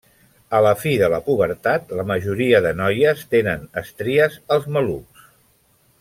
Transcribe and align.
A 0.59 0.61
la 0.65 0.69
fi 0.83 0.93
de 1.01 1.09
la 1.13 1.19
pubertat 1.27 1.93
la 1.99 2.05
majoria 2.13 2.61
de 2.67 2.71
noies 2.81 3.21
tenen 3.35 3.69
estries 3.85 4.39
als 4.57 4.65
malucs. 4.79 5.29